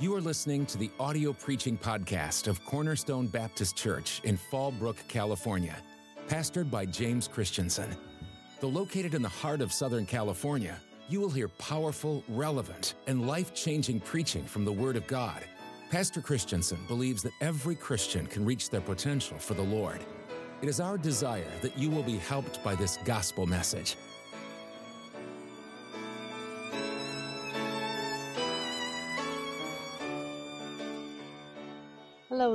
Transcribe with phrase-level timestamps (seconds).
[0.00, 5.74] You are listening to the audio preaching podcast of Cornerstone Baptist Church in Fallbrook, California,
[6.28, 7.96] pastored by James Christensen.
[8.60, 10.76] Though located in the heart of Southern California,
[11.08, 15.42] you will hear powerful, relevant, and life changing preaching from the Word of God.
[15.90, 19.98] Pastor Christensen believes that every Christian can reach their potential for the Lord.
[20.62, 23.96] It is our desire that you will be helped by this gospel message.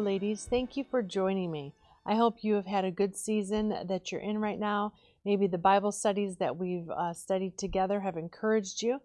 [0.03, 0.45] Ladies.
[0.49, 1.73] Thank you for joining me.
[2.05, 4.91] I hope you have had a good season that you're in right now.
[5.23, 8.99] Maybe the Bible studies that we've uh, studied together have encouraged you.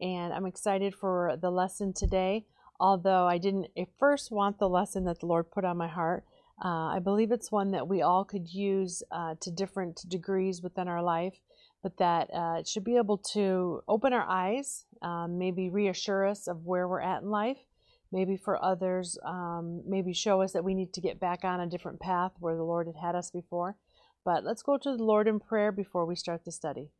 [0.00, 2.46] And I'm excited for the lesson today.
[2.80, 6.24] Although I didn't at first want the lesson that the Lord put on my heart,
[6.64, 10.88] uh, I believe it's one that we all could use uh, to different degrees within
[10.88, 11.38] our life,
[11.82, 16.48] but that uh, it should be able to open our eyes, um, maybe reassure us
[16.48, 17.58] of where we're at in life,
[18.10, 21.66] maybe for others, um, maybe show us that we need to get back on a
[21.66, 23.76] different path where the Lord had had us before.
[24.24, 26.90] But let's go to the Lord in prayer before we start the study.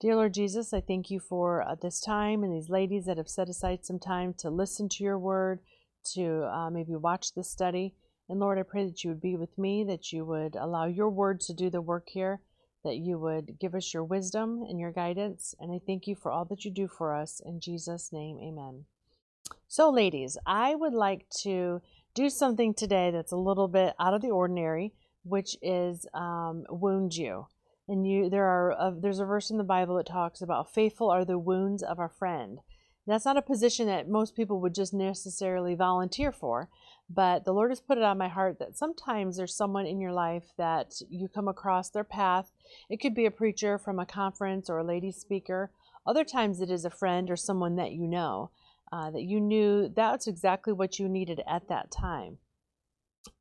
[0.00, 3.28] Dear Lord Jesus, I thank you for uh, this time and these ladies that have
[3.28, 5.60] set aside some time to listen to your word,
[6.14, 7.94] to uh, maybe watch the study.
[8.28, 11.10] And Lord, I pray that you would be with me, that you would allow your
[11.10, 12.40] word to do the work here,
[12.82, 15.54] that you would give us your wisdom and your guidance.
[15.60, 17.42] And I thank you for all that you do for us.
[17.44, 18.84] In Jesus' name, amen.
[19.68, 21.80] So, ladies, I would like to
[22.12, 27.14] do something today that's a little bit out of the ordinary, which is um, wound
[27.14, 27.46] you.
[27.86, 31.08] And you, there are uh, there's a verse in the Bible that talks about faithful
[31.10, 32.58] are the wounds of our friend.
[33.06, 36.68] That's not a position that most people would just necessarily volunteer for,
[37.08, 40.12] but the Lord has put it on my heart that sometimes there's someone in your
[40.12, 42.52] life that you come across their path.
[42.88, 45.72] It could be a preacher from a conference or a lady speaker.
[46.06, 48.50] Other times it is a friend or someone that you know
[48.92, 52.38] uh, that you knew that's exactly what you needed at that time.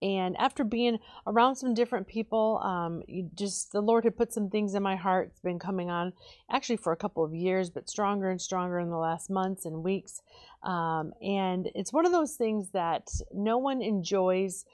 [0.01, 3.01] And after being around some different people, um,
[3.33, 5.29] just the Lord had put some things in my heart.
[5.31, 6.13] It's been coming on
[6.51, 9.83] actually for a couple of years, but stronger and stronger in the last months and
[9.83, 10.21] weeks.
[10.63, 14.65] Um, and it's one of those things that no one enjoys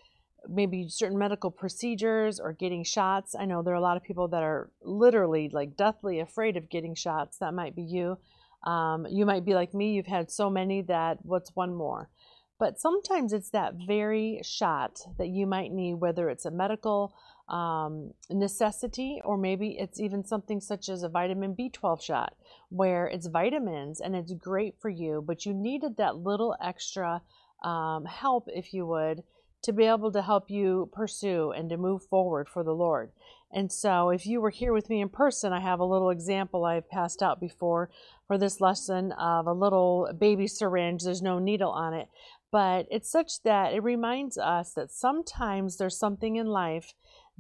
[0.48, 3.36] maybe certain medical procedures or getting shots.
[3.36, 6.70] I know there are a lot of people that are literally like deathly afraid of
[6.70, 7.38] getting shots.
[7.38, 8.18] That might be you.
[8.64, 12.10] Um, you might be like me, you've had so many that what's one more?
[12.58, 17.14] But sometimes it's that very shot that you might need, whether it's a medical
[17.50, 22.34] um, necessity or maybe it's even something such as a vitamin B12 shot,
[22.70, 27.22] where it's vitamins and it's great for you, but you needed that little extra
[27.64, 29.24] um, help, if you would,
[29.66, 33.12] to be able to help you pursue and to move forward for the Lord.
[33.52, 36.66] And so, if you were here with me in person, I have a little example
[36.66, 37.90] I've passed out before
[38.28, 41.04] for this lesson of a little baby syringe.
[41.04, 42.08] There's no needle on it,
[42.52, 46.94] but it's such that it reminds us that sometimes there's something in life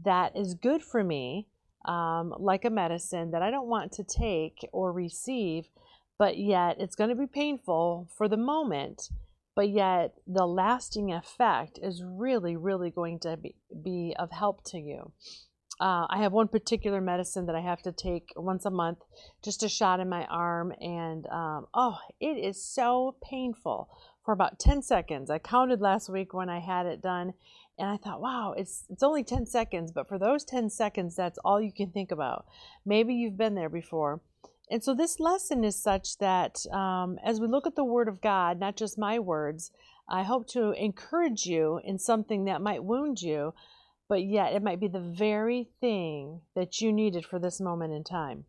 [0.04, 1.48] that is good for me,
[1.86, 5.68] um, like a medicine that I don't want to take or receive,
[6.18, 9.10] but yet it's going to be painful for the moment,
[9.56, 14.78] but yet the lasting effect is really, really going to be, be of help to
[14.78, 15.12] you.
[15.80, 19.00] Uh, I have one particular medicine that I have to take once a month,
[19.44, 23.90] just a shot in my arm, and um, oh, it is so painful
[24.24, 25.30] for about 10 seconds.
[25.30, 27.34] I counted last week when I had it done,
[27.78, 31.40] and I thought, wow, it's it's only 10 seconds, but for those 10 seconds, that's
[31.44, 32.46] all you can think about.
[32.86, 34.22] Maybe you've been there before.
[34.70, 38.22] And so this lesson is such that um, as we look at the Word of
[38.22, 39.72] God, not just my words,
[40.10, 43.54] I hope to encourage you in something that might wound you,
[44.08, 48.04] but yet it might be the very thing that you needed for this moment in
[48.04, 48.46] time.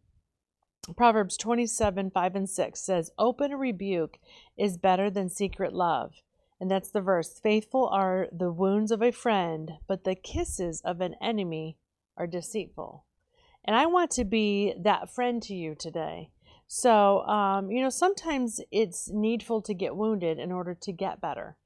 [0.97, 4.19] Proverbs 27 5 and 6 says, Open rebuke
[4.57, 6.13] is better than secret love.
[6.61, 7.39] And that's the verse.
[7.39, 11.77] Faithful are the wounds of a friend, but the kisses of an enemy
[12.17, 13.06] are deceitful.
[13.67, 16.31] And I want to be that friend to you today.
[16.69, 21.57] So, um, you know, sometimes it's needful to get wounded in order to get better.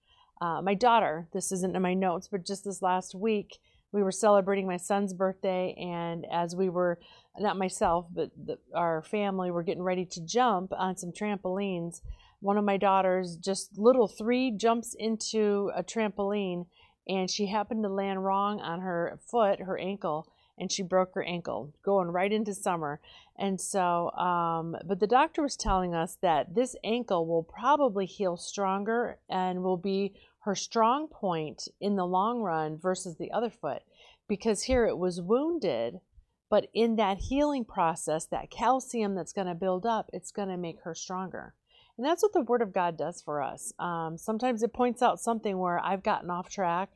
[0.41, 3.58] Uh, my daughter, this isn't in my notes, but just this last week,
[3.93, 6.99] we were celebrating my son's birthday, and as we were,
[7.38, 12.00] not myself, but the, our family were getting ready to jump on some trampolines,
[12.41, 16.67] one of my daughters, just little three, jumps into a trampoline,
[17.08, 21.22] and she happened to land wrong on her foot, her ankle, and she broke her
[21.22, 23.00] ankle going right into summer.
[23.38, 28.36] And so, um, but the doctor was telling us that this ankle will probably heal
[28.36, 33.82] stronger and will be her strong point in the long run versus the other foot
[34.28, 36.00] because here it was wounded
[36.48, 40.56] but in that healing process that calcium that's going to build up it's going to
[40.56, 41.54] make her stronger
[41.96, 43.74] And that's what the Word of God does for us.
[43.78, 46.88] Um, sometimes it points out something where I've gotten off track.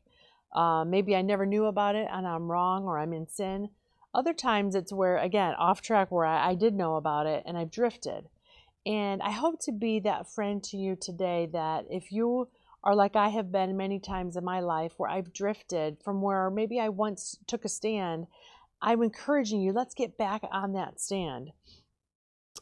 [0.54, 3.70] Uh, maybe I never knew about it and I'm wrong or I'm in sin.
[4.14, 7.58] Other times it's where, again, off track where I, I did know about it and
[7.58, 8.28] I've drifted.
[8.86, 12.48] And I hope to be that friend to you today that if you
[12.84, 16.50] are like I have been many times in my life where I've drifted from where
[16.50, 18.26] maybe I once took a stand,
[18.82, 21.52] I'm encouraging you, let's get back on that stand.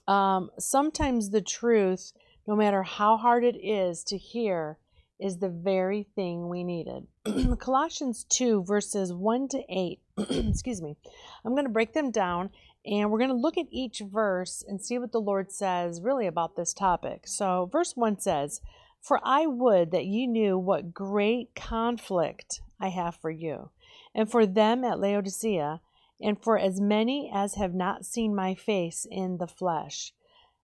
[0.07, 2.13] Um, sometimes the truth,
[2.47, 4.79] no matter how hard it is to hear,
[5.23, 7.07] is the very thing we needed.
[7.59, 10.01] Colossians 2, verses 1 to 8.
[10.49, 10.97] Excuse me.
[11.45, 12.51] I'm going to break them down
[12.85, 16.27] and we're going to look at each verse and see what the Lord says really
[16.27, 17.23] about this topic.
[17.27, 18.61] So, verse 1 says,
[19.01, 23.71] For I would that ye knew what great conflict I have for you,
[24.15, 25.81] and for them at Laodicea,
[26.21, 30.13] and for as many as have not seen my face in the flesh.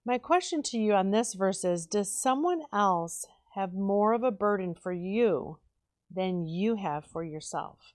[0.04, 3.26] My question to you on this verse is Does someone else
[3.58, 5.58] have more of a burden for you
[6.10, 7.92] than you have for yourself?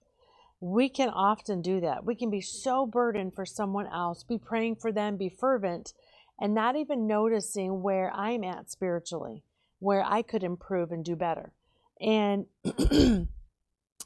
[0.63, 2.05] we can often do that.
[2.05, 5.91] We can be so burdened for someone else, be praying for them, be fervent,
[6.39, 9.43] and not even noticing where I'm at spiritually,
[9.79, 11.51] where I could improve and do better.
[11.99, 12.45] And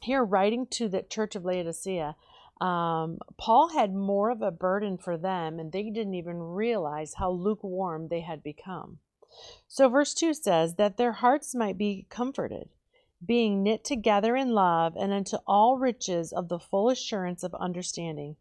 [0.02, 2.16] here, writing to the church of Laodicea,
[2.60, 7.30] um, Paul had more of a burden for them, and they didn't even realize how
[7.30, 8.98] lukewarm they had become.
[9.66, 12.68] So, verse 2 says that their hearts might be comforted
[13.24, 18.36] being knit together in love, and unto all riches of the full assurance of understanding,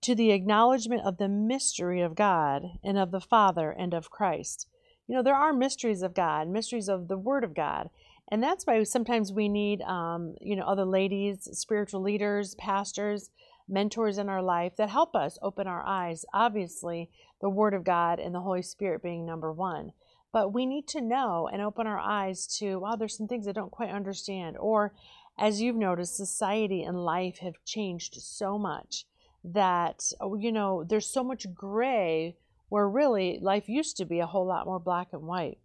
[0.00, 4.68] to the acknowledgement of the mystery of God, and of the Father, and of Christ.
[5.06, 7.90] You know, there are mysteries of God, mysteries of the Word of God.
[8.30, 13.30] And that's why sometimes we need, um, you know, other ladies, spiritual leaders, pastors,
[13.68, 16.24] mentors in our life that help us open our eyes.
[16.32, 19.92] Obviously, the Word of God and the Holy Spirit being number one.
[20.32, 23.52] But we need to know and open our eyes to, wow, there's some things I
[23.52, 24.56] don't quite understand.
[24.58, 24.94] Or,
[25.38, 29.04] as you've noticed, society and life have changed so much
[29.44, 32.36] that, oh, you know, there's so much gray
[32.68, 35.58] where really life used to be a whole lot more black and white.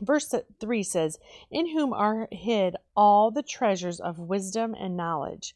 [0.00, 1.18] Verse 3 says,
[1.50, 5.54] In whom are hid all the treasures of wisdom and knowledge.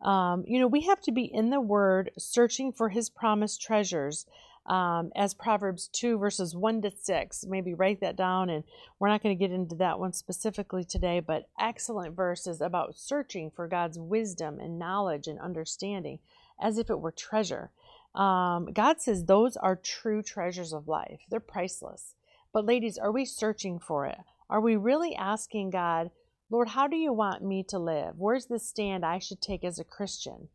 [0.00, 4.26] Um, you know, we have to be in the Word, searching for His promised treasures
[4.66, 7.46] um, as Proverbs 2, verses 1 to 6.
[7.48, 8.64] Maybe write that down, and
[8.98, 13.50] we're not going to get into that one specifically today, but excellent verses about searching
[13.50, 16.18] for God's wisdom and knowledge and understanding
[16.60, 17.70] as if it were treasure.
[18.14, 22.14] Um, God says those are true treasures of life, they're priceless.
[22.52, 24.18] But, ladies, are we searching for it?
[24.48, 26.10] Are we really asking God,
[26.48, 28.14] Lord, how do you want me to live?
[28.16, 30.48] Where's the stand I should take as a Christian?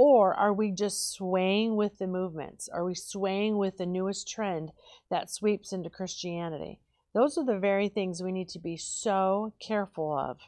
[0.00, 2.68] Or are we just swaying with the movements?
[2.68, 4.70] Are we swaying with the newest trend
[5.10, 6.78] that sweeps into Christianity?
[7.14, 10.38] Those are the very things we need to be so careful of.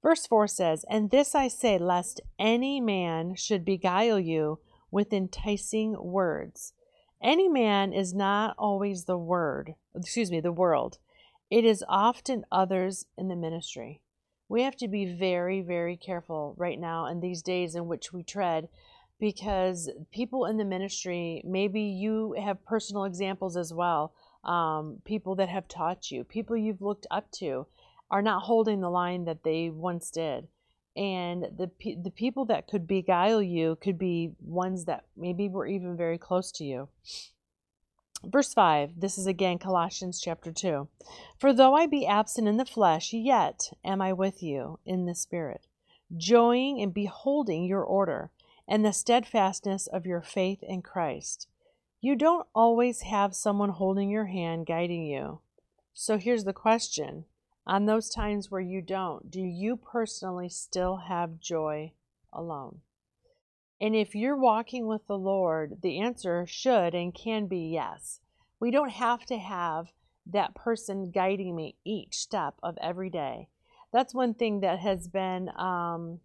[0.00, 4.60] Verse 4 says, And this I say, lest any man should beguile you
[4.92, 6.72] with enticing words.
[7.20, 10.98] Any man is not always the word, excuse me, the world.
[11.50, 14.02] It is often others in the ministry
[14.48, 18.22] we have to be very, very careful right now in these days in which we
[18.22, 18.68] tread
[19.20, 24.12] because people in the ministry, maybe you have personal examples as well,
[24.44, 27.66] um, people that have taught you, people you've looked up to,
[28.10, 30.46] are not holding the line that they once did.
[30.96, 31.70] And the,
[32.02, 36.50] the people that could beguile you could be ones that maybe were even very close
[36.52, 36.88] to you.
[38.24, 40.88] Verse 5, this is again Colossians chapter 2.
[41.38, 45.14] For though I be absent in the flesh, yet am I with you in the
[45.14, 45.68] Spirit,
[46.16, 48.32] joying and beholding your order
[48.66, 51.46] and the steadfastness of your faith in Christ.
[52.00, 55.38] You don't always have someone holding your hand, guiding you.
[55.94, 57.24] So here's the question
[57.68, 61.92] On those times where you don't, do you personally still have joy
[62.32, 62.80] alone?
[63.80, 68.20] And if you're walking with the Lord, the answer should and can be yes.
[68.60, 69.92] We don't have to have
[70.26, 73.48] that person guiding me each step of every day.
[73.92, 76.20] That's one thing that has been, um,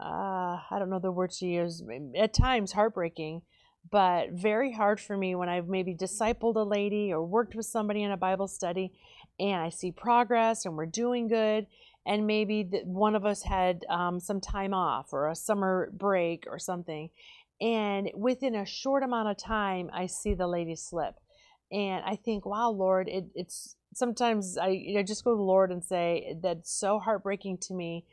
[0.00, 1.82] uh, I don't know the word to use,
[2.16, 3.42] at times heartbreaking,
[3.90, 8.02] but very hard for me when I've maybe discipled a lady or worked with somebody
[8.02, 8.92] in a Bible study
[9.40, 11.66] and I see progress and we're doing good
[12.06, 16.44] and maybe the, one of us had um, some time off or a summer break
[16.48, 17.10] or something.
[17.60, 21.14] And within a short amount of time, I see the lady slip.
[21.70, 25.70] And I think, wow, Lord, it, it's sometimes I, I just go to the Lord
[25.70, 28.04] and say, that's so heartbreaking to me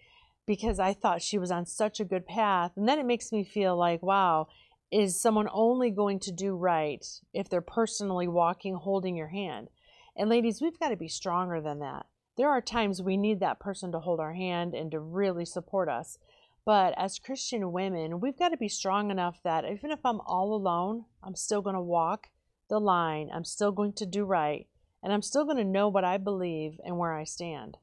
[0.46, 2.72] because I thought she was on such a good path.
[2.76, 4.48] And then it makes me feel like, wow,
[4.92, 9.70] is someone only going to do right if they're personally walking, holding your hand?
[10.18, 12.06] And ladies, we've got to be stronger than that.
[12.38, 15.88] There are times we need that person to hold our hand and to really support
[15.88, 16.18] us.
[16.66, 20.54] But as Christian women, we've got to be strong enough that even if I'm all
[20.54, 22.28] alone, I'm still going to walk
[22.70, 23.30] the line.
[23.34, 24.68] I'm still going to do right.
[25.04, 27.78] And I'm still going to know what I believe and where I stand.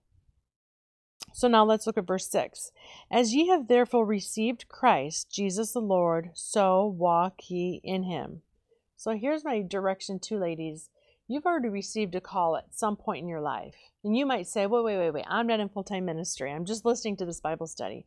[1.32, 2.72] So now let's look at verse 6.
[3.10, 8.42] As ye have therefore received Christ, Jesus the Lord, so walk ye in him.
[8.96, 10.90] So here's my direction to ladies.
[11.28, 13.74] You've already received a call at some point in your life.
[14.04, 16.52] And you might say, wait, wait, wait, wait, I'm not in full time ministry.
[16.52, 18.06] I'm just listening to this Bible study.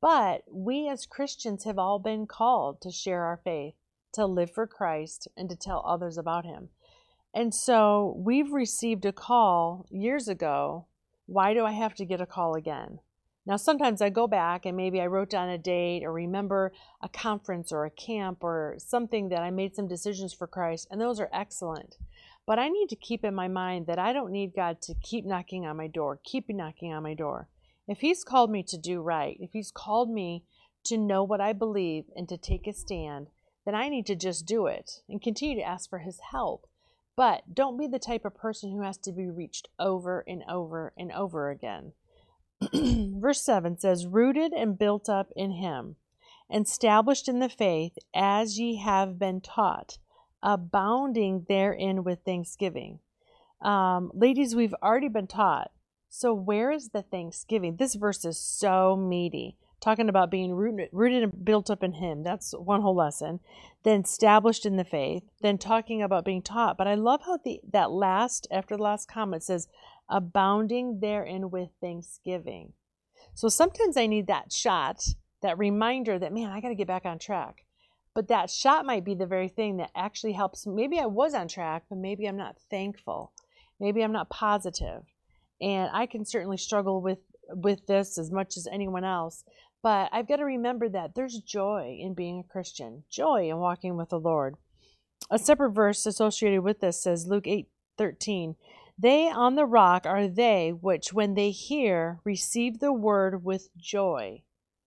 [0.00, 3.74] But we as Christians have all been called to share our faith,
[4.12, 6.68] to live for Christ, and to tell others about him.
[7.34, 10.86] And so we've received a call years ago
[11.26, 13.00] why do I have to get a call again?
[13.46, 17.08] Now, sometimes I go back and maybe I wrote down a date or remember a
[17.08, 21.20] conference or a camp or something that I made some decisions for Christ, and those
[21.20, 21.96] are excellent.
[22.46, 25.24] But I need to keep in my mind that I don't need God to keep
[25.24, 27.48] knocking on my door, keep knocking on my door.
[27.88, 30.44] If He's called me to do right, if He's called me
[30.84, 33.28] to know what I believe and to take a stand,
[33.64, 36.66] then I need to just do it and continue to ask for His help.
[37.16, 40.92] But don't be the type of person who has to be reached over and over
[40.98, 41.92] and over again.
[42.72, 45.96] Verse 7 says, Rooted and built up in him,
[46.52, 49.98] established in the faith as ye have been taught,
[50.44, 53.00] abounding therein with thanksgiving.
[53.60, 55.72] Um, ladies, we've already been taught.
[56.08, 57.76] So, where is the thanksgiving?
[57.76, 62.22] This verse is so meaty talking about being rooted, rooted and built up in Him.
[62.22, 63.40] That's one whole lesson.
[63.82, 65.24] Then established in the faith.
[65.42, 66.78] Then talking about being taught.
[66.78, 69.68] But I love how the that last after the last comment says,
[70.08, 72.72] abounding therein with thanksgiving.
[73.34, 75.04] So sometimes I need that shot,
[75.42, 77.64] that reminder that man, I got to get back on track.
[78.14, 80.66] But that shot might be the very thing that actually helps.
[80.66, 83.32] Maybe I was on track, but maybe I'm not thankful.
[83.80, 85.02] Maybe I'm not positive.
[85.60, 87.18] And I can certainly struggle with
[87.48, 89.44] with this as much as anyone else.
[89.82, 93.96] But I've got to remember that there's joy in being a Christian, joy in walking
[93.96, 94.56] with the Lord.
[95.30, 97.68] A separate verse associated with this says Luke 8
[97.98, 98.56] 13.
[98.98, 104.42] They on the rock are they which, when they hear, receive the word with joy.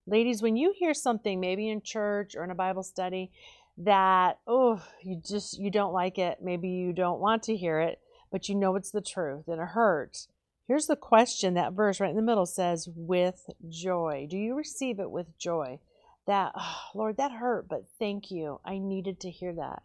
[0.10, 3.30] Ladies, when you hear something, maybe in church or in a Bible study,
[3.78, 8.00] that, oh, you just, you don't like it, maybe you don't want to hear it,
[8.32, 10.30] but you know it's the truth and it hurts.
[10.66, 14.28] Here's the question that verse right in the middle says, with joy.
[14.30, 15.80] Do you receive it with joy?
[16.26, 18.62] That, oh, Lord, that hurt, but thank you.
[18.64, 19.84] I needed to hear that.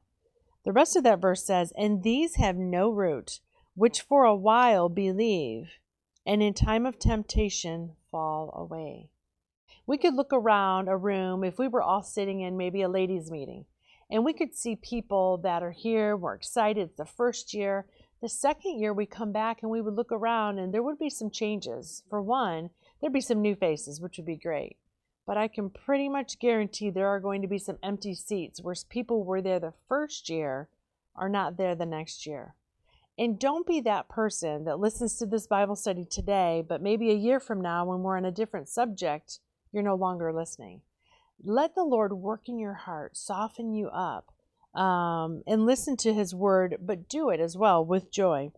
[0.64, 3.40] The rest of that verse says, And these have no root,
[3.74, 5.70] which for a while believe,
[6.24, 9.08] and in time of temptation fall away.
[9.86, 13.30] We could look around a room if we were all sitting in maybe a ladies'
[13.30, 13.66] meeting,
[14.10, 17.86] and we could see people that are here, we're excited, it's the first year,
[18.22, 21.10] the second year, we come back and we would look around and there would be
[21.10, 22.04] some changes.
[22.08, 22.70] For one,
[23.00, 24.76] there'd be some new faces, which would be great.
[25.26, 28.76] But I can pretty much guarantee there are going to be some empty seats where
[28.88, 30.68] people were there the first year
[31.16, 32.54] are not there the next year.
[33.18, 37.14] And don't be that person that listens to this Bible study today, but maybe a
[37.14, 39.40] year from now, when we're on a different subject,
[39.72, 40.82] you're no longer listening.
[41.42, 44.32] Let the Lord work in your heart, soften you up,
[44.74, 48.52] um, and listen to his word, but do it as well with joy.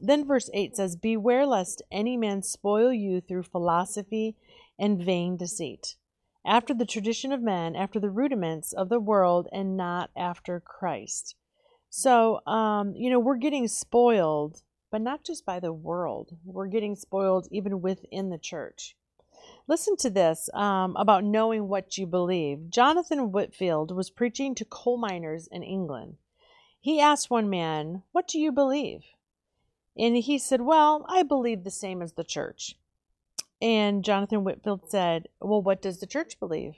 [0.00, 4.36] Then verse 8 says, Beware lest any man spoil you through philosophy
[4.78, 5.96] and vain deceit,
[6.46, 11.34] after the tradition of men, after the rudiments of the world, and not after Christ.
[11.90, 14.62] So, um, you know, we're getting spoiled,
[14.92, 16.30] but not just by the world.
[16.44, 18.96] We're getting spoiled even within the church.
[19.70, 22.70] Listen to this um, about knowing what you believe.
[22.70, 26.16] Jonathan Whitfield was preaching to coal miners in England.
[26.80, 29.04] He asked one man, What do you believe?
[29.96, 32.74] And he said, Well, I believe the same as the church.
[33.62, 36.74] And Jonathan Whitfield said, Well, what does the church believe?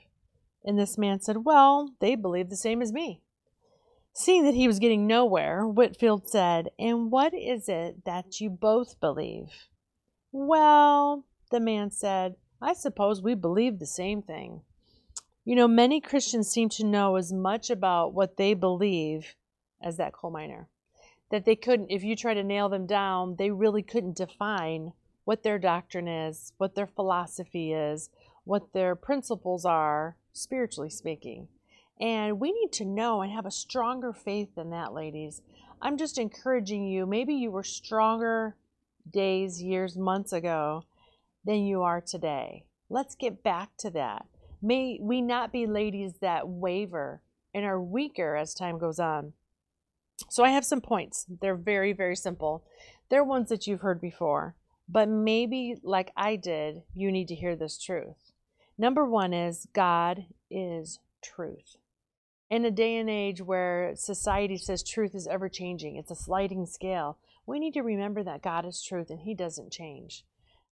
[0.63, 3.23] And this man said, Well, they believe the same as me.
[4.13, 8.99] Seeing that he was getting nowhere, Whitfield said, And what is it that you both
[8.99, 9.47] believe?
[10.31, 14.61] Well, the man said, I suppose we believe the same thing.
[15.43, 19.35] You know, many Christians seem to know as much about what they believe
[19.81, 20.69] as that coal miner.
[21.29, 24.93] That they couldn't, if you try to nail them down, they really couldn't define
[25.25, 28.09] what their doctrine is, what their philosophy is,
[28.45, 31.49] what their principles are, spiritually speaking.
[31.99, 35.41] And we need to know and have a stronger faith than that, ladies.
[35.81, 37.05] I'm just encouraging you.
[37.05, 38.55] Maybe you were stronger
[39.11, 40.85] days, years, months ago
[41.45, 42.65] than you are today.
[42.89, 44.25] Let's get back to that.
[44.61, 47.21] May we not be ladies that waver
[47.53, 49.33] and are weaker as time goes on.
[50.29, 51.25] So I have some points.
[51.41, 52.63] They're very, very simple.
[53.09, 54.55] They're ones that you've heard before,
[54.87, 58.31] but maybe like I did, you need to hear this truth.
[58.77, 61.77] Number one is God is truth.
[62.49, 66.65] In a day and age where society says truth is ever changing, it's a sliding
[66.65, 70.23] scale, we need to remember that God is truth and He doesn't change.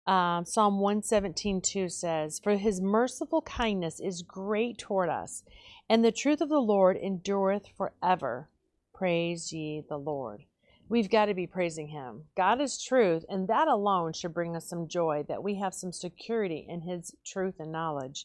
[0.09, 5.45] Um, Psalm 117 2 says, For His merciful kindness is great toward us,
[5.87, 8.49] and the truth of the Lord endureth forever.
[8.95, 10.45] Praise ye the Lord.
[10.89, 12.25] We've got to be praising Him.
[12.35, 15.93] God is truth, and that alone should bring us some joy that we have some
[15.93, 18.25] security in His truth and knowledge.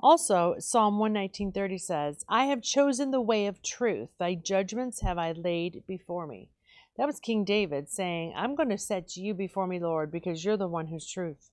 [0.00, 5.32] Also, Psalm 119:30 says, "I have chosen the way of truth; thy judgments have I
[5.32, 6.50] laid before me."
[6.98, 10.56] That was King David saying, "I'm going to set you before me, Lord, because you're
[10.56, 11.50] the one who's truth."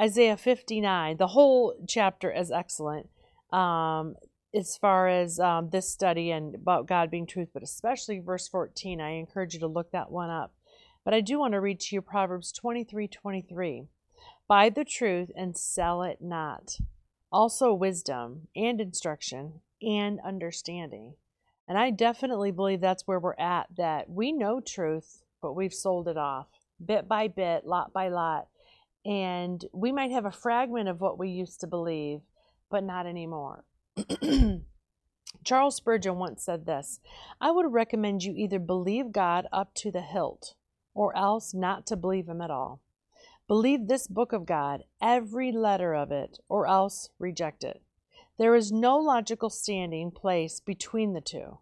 [0.00, 3.10] Isaiah 59, the whole chapter is excellent.
[3.52, 4.16] Um,
[4.54, 9.00] as far as um, this study and about God being truth, but especially verse 14.
[9.00, 10.52] I encourage you to look that one up.
[11.04, 13.88] But I do want to read to you Proverbs 23 23.
[14.46, 16.78] Buy the truth and sell it not.
[17.32, 21.14] Also, wisdom and instruction and understanding.
[21.72, 26.06] And I definitely believe that's where we're at, that we know truth, but we've sold
[26.06, 26.48] it off
[26.84, 28.48] bit by bit, lot by lot.
[29.06, 32.20] And we might have a fragment of what we used to believe,
[32.70, 33.64] but not anymore.
[35.44, 37.00] Charles Spurgeon once said this
[37.40, 40.52] I would recommend you either believe God up to the hilt
[40.92, 42.82] or else not to believe Him at all.
[43.48, 47.80] Believe this book of God, every letter of it, or else reject it.
[48.38, 51.58] There is no logical standing place between the two.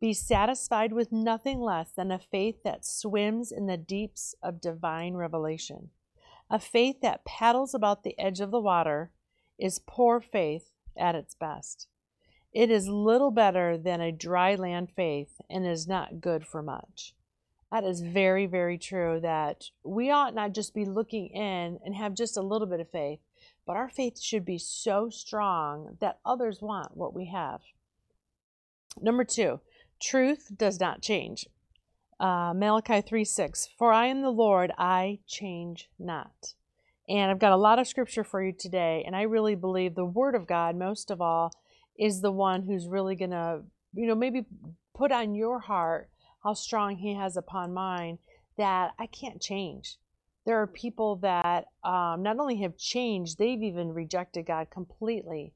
[0.00, 5.14] Be satisfied with nothing less than a faith that swims in the deeps of divine
[5.14, 5.90] revelation.
[6.50, 9.10] A faith that paddles about the edge of the water
[9.58, 11.88] is poor faith at its best.
[12.52, 17.14] It is little better than a dry land faith and is not good for much.
[17.70, 22.14] That is very, very true that we ought not just be looking in and have
[22.14, 23.20] just a little bit of faith,
[23.68, 27.60] but our faith should be so strong that others want what we have.
[28.98, 29.60] Number two,
[30.00, 31.46] truth does not change.
[32.18, 36.54] Uh, Malachi 3 6, For I am the Lord, I change not.
[37.10, 39.04] And I've got a lot of scripture for you today.
[39.06, 41.52] And I really believe the Word of God, most of all,
[41.98, 43.60] is the one who's really going to,
[43.92, 44.46] you know, maybe
[44.94, 46.08] put on your heart
[46.42, 48.18] how strong He has upon mine
[48.56, 49.98] that I can't change.
[50.46, 55.52] There are people that um, not only have changed, they've even rejected God completely,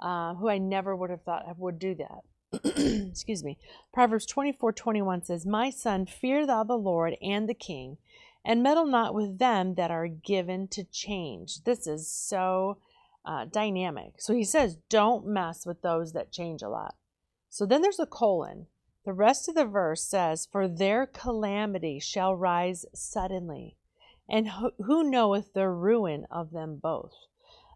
[0.00, 2.22] uh, who I never would have thought would do that.
[3.10, 3.58] Excuse me.
[3.92, 7.98] Proverbs 24 21 says, My son, fear thou the Lord and the king
[8.46, 11.64] and meddle not with them that are given to change.
[11.64, 12.78] This is so
[13.24, 14.14] uh, dynamic.
[14.18, 16.94] So he says, don't mess with those that change a lot.
[17.50, 18.66] So then there's a colon.
[19.04, 23.76] The rest of the verse says, For their calamity shall rise suddenly,
[24.28, 27.14] and who knoweth the ruin of them both?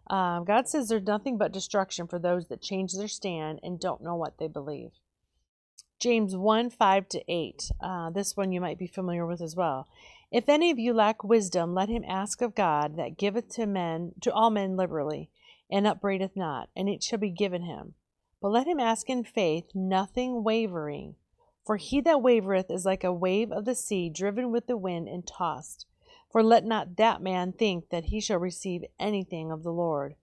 [0.07, 4.03] Um, God says there's nothing but destruction for those that change their stand and don't
[4.03, 4.91] know what they believe.
[5.99, 7.71] James 1 5 to 8.
[7.79, 9.87] Uh, this one you might be familiar with as well.
[10.31, 14.13] If any of you lack wisdom, let him ask of God that giveth to men
[14.21, 15.29] to all men liberally,
[15.69, 17.93] and upbraideth not, and it shall be given him.
[18.41, 21.15] But let him ask in faith, nothing wavering.
[21.65, 25.07] For he that wavereth is like a wave of the sea, driven with the wind
[25.07, 25.85] and tossed.
[26.31, 30.15] For let not that man think that he shall receive anything of the Lord.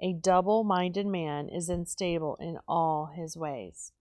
[0.00, 3.92] A double minded man is unstable in all his ways.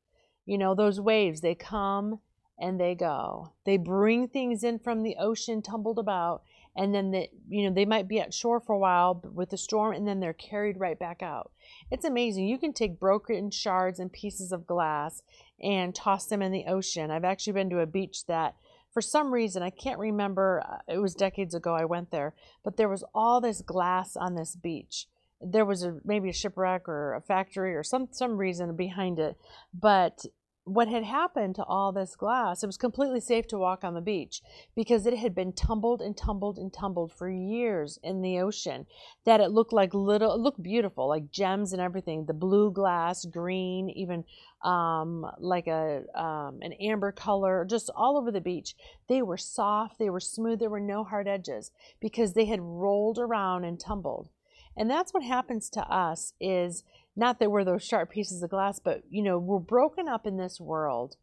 [0.45, 2.19] You know, those waves, they come
[2.59, 3.53] and they go.
[3.65, 6.43] They bring things in from the ocean tumbled about,
[6.75, 9.57] and then the, you know they might be at shore for a while with the
[9.57, 11.51] storm, and then they're carried right back out.
[11.89, 12.47] It's amazing.
[12.47, 15.21] You can take broken shards and pieces of glass
[15.61, 17.09] and toss them in the ocean.
[17.09, 18.55] I've actually been to a beach that
[18.93, 22.77] for some reason i can't remember uh, it was decades ago i went there but
[22.77, 25.07] there was all this glass on this beach.
[25.41, 29.37] There was a maybe a shipwreck or a factory or some some reason behind it
[29.73, 30.25] but
[30.65, 34.01] what had happened to all this glass, it was completely safe to walk on the
[34.01, 34.41] beach
[34.75, 38.85] because it had been tumbled and tumbled and tumbled for years in the ocean.
[39.25, 42.25] That it looked like little, it looked beautiful, like gems and everything.
[42.25, 44.23] The blue glass, green, even
[44.63, 48.75] um, like a um, an amber color, just all over the beach.
[49.09, 53.19] They were soft, they were smooth, there were no hard edges because they had rolled
[53.19, 54.29] around and tumbled.
[54.75, 56.83] And that's what happens to us is
[57.15, 60.37] not that we're those sharp pieces of glass, but you know, we're broken up in
[60.37, 61.15] this world.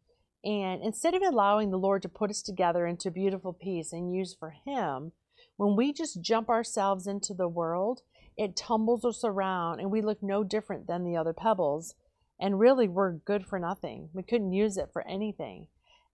[0.43, 4.33] And instead of allowing the Lord to put us together into beautiful peace and use
[4.33, 5.11] for Him,
[5.57, 8.01] when we just jump ourselves into the world,
[8.37, 11.93] it tumbles us around and we look no different than the other pebbles.
[12.39, 14.09] And really, we're good for nothing.
[14.13, 15.67] We couldn't use it for anything.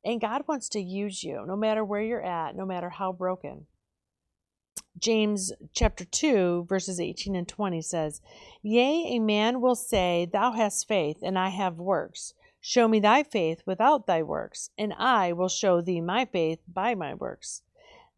[0.03, 3.67] And God wants to use you no matter where you're at, no matter how broken.
[4.97, 8.21] James chapter 2, verses 18 and 20 says,
[8.61, 12.33] Yea, a man will say, Thou hast faith, and I have works.
[12.59, 16.95] Show me thy faith without thy works, and I will show thee my faith by
[16.95, 17.61] my works.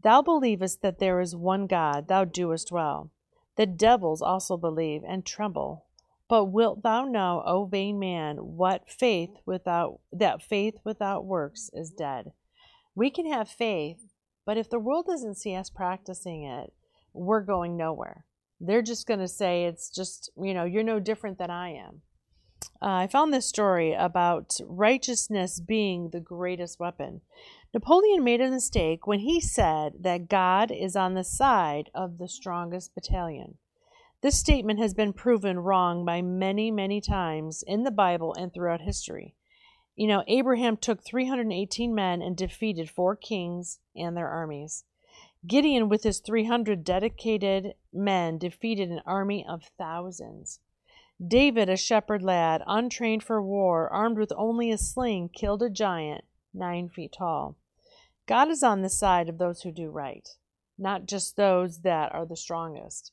[0.02, 3.12] Thou believest that there is one God, thou doest well.
[3.58, 5.86] The devils also believe and tremble.
[6.30, 11.91] But wilt thou know, O vain man, what faith without that faith without works is
[11.91, 12.32] dead?
[12.95, 14.09] We can have faith,
[14.49, 16.73] but if the world doesn't see us practicing it,
[17.13, 18.25] we're going nowhere.
[18.59, 22.01] They're just going to say it's just, you know, you're no different than I am.
[22.81, 27.21] Uh, I found this story about righteousness being the greatest weapon.
[27.75, 32.27] Napoleon made a mistake when he said that God is on the side of the
[32.27, 33.59] strongest battalion.
[34.23, 38.81] This statement has been proven wrong by many, many times in the Bible and throughout
[38.81, 39.35] history.
[39.99, 44.85] You know, Abraham took 318 men and defeated four kings and their armies.
[45.45, 50.62] Gideon, with his 300 dedicated men, defeated an army of thousands.
[51.21, 56.23] David, a shepherd lad, untrained for war, armed with only a sling, killed a giant
[56.53, 57.57] nine feet tall.
[58.25, 60.29] God is on the side of those who do right,
[60.77, 63.12] not just those that are the strongest.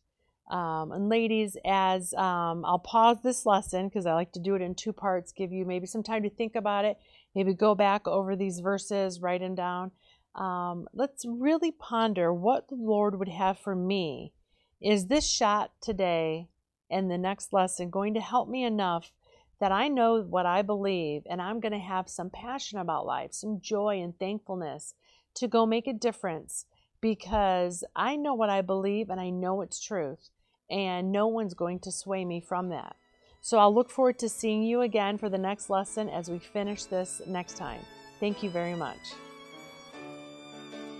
[0.49, 4.63] Um, and ladies, as um, I'll pause this lesson because I like to do it
[4.63, 6.99] in two parts, give you maybe some time to think about it,
[7.35, 9.91] maybe go back over these verses, write them down.
[10.37, 14.33] Um, let's really ponder what the Lord would have for me.
[14.81, 16.49] Is this shot today
[16.91, 19.13] and the next lesson going to help me enough
[19.59, 23.33] that I know what I believe and I'm going to have some passion about life,
[23.33, 24.95] some joy and thankfulness
[25.35, 26.67] to go make a difference
[27.01, 30.31] because I know what I believe and I know it's truth
[30.70, 32.96] and no one's going to sway me from that.
[33.40, 36.85] So I'll look forward to seeing you again for the next lesson as we finish
[36.85, 37.81] this next time.
[38.18, 38.98] Thank you very much.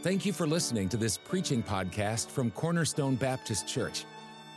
[0.03, 4.05] Thank you for listening to this preaching podcast from Cornerstone Baptist Church.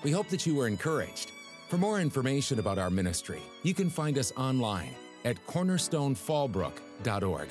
[0.03, 1.31] We hope that you were encouraged.
[1.69, 4.93] For more information about our ministry, you can find us online
[5.25, 7.47] at cornerstonefallbrook.org.